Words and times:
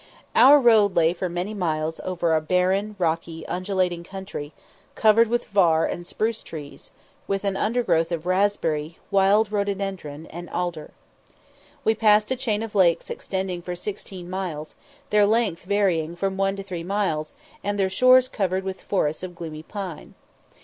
Our 0.35 0.59
road 0.59 0.95
lay 0.95 1.13
for 1.13 1.29
many 1.29 1.53
miles 1.53 1.99
over 2.03 2.33
a 2.33 2.41
barren, 2.41 2.95
rocky, 2.97 3.45
undulating 3.45 4.03
country, 4.03 4.51
covered 4.95 5.27
with 5.27 5.45
var 5.45 5.85
and 5.85 6.07
spruce 6.07 6.41
trees, 6.41 6.89
with 7.27 7.43
an 7.43 7.55
undergrowth 7.55 8.11
of 8.11 8.25
raspberry, 8.25 8.97
wild 9.11 9.51
rhododendron, 9.51 10.25
and 10.31 10.49
alder. 10.49 10.89
We 11.83 11.93
passed 11.93 12.31
a 12.31 12.35
chain 12.35 12.63
of 12.63 12.73
lakes 12.73 13.11
extending 13.11 13.61
for 13.61 13.75
sixteen 13.75 14.27
miles, 14.27 14.73
their 15.11 15.27
length 15.27 15.65
varying 15.65 16.15
from 16.15 16.35
one 16.35 16.55
to 16.55 16.63
three 16.63 16.83
miles, 16.83 17.35
and 17.63 17.77
their 17.77 17.87
shores 17.87 18.27
covered 18.27 18.63
with 18.63 18.81
forests 18.81 19.21
of 19.21 19.35
gloomy 19.35 19.61
pine. 19.61 20.15